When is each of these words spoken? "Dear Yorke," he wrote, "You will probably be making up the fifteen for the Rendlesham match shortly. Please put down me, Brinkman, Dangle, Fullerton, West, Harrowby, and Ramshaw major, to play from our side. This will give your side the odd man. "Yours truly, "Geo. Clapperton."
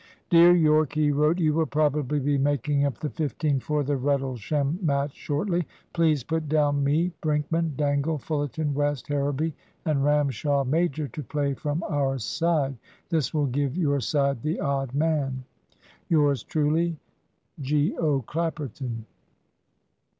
"Dear 0.31 0.55
Yorke," 0.55 0.93
he 0.93 1.11
wrote, 1.11 1.37
"You 1.39 1.53
will 1.53 1.67
probably 1.67 2.17
be 2.19 2.35
making 2.35 2.85
up 2.85 2.97
the 2.97 3.11
fifteen 3.11 3.59
for 3.59 3.83
the 3.83 3.97
Rendlesham 3.97 4.79
match 4.81 5.13
shortly. 5.15 5.67
Please 5.93 6.23
put 6.23 6.49
down 6.49 6.83
me, 6.83 7.11
Brinkman, 7.21 7.75
Dangle, 7.77 8.17
Fullerton, 8.17 8.73
West, 8.73 9.07
Harrowby, 9.09 9.53
and 9.85 10.03
Ramshaw 10.03 10.63
major, 10.65 11.07
to 11.09 11.21
play 11.21 11.53
from 11.53 11.83
our 11.87 12.17
side. 12.17 12.77
This 13.09 13.31
will 13.31 13.45
give 13.45 13.77
your 13.77 13.99
side 13.99 14.41
the 14.41 14.59
odd 14.59 14.95
man. 14.95 15.43
"Yours 16.09 16.41
truly, 16.41 16.97
"Geo. 17.59 18.21
Clapperton." 18.21 19.05